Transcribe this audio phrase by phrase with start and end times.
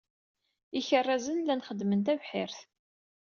[0.79, 2.57] Ikerrazen llan xeddmen tabḥirt.